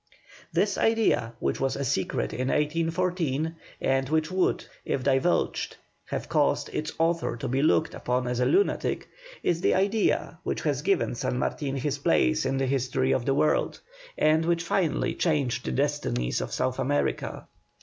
[0.51, 6.69] This idea, which was a secret in 1814, and which would, if divulged, have caused
[6.73, 9.07] its author to be looked upon as a lunatic,
[9.43, 13.35] is the idea which has given San Martin his place in the history of the
[13.35, 13.79] world,
[14.17, 17.47] and which finally changed the destinies of South America.